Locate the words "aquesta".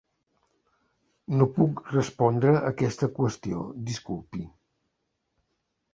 2.71-3.11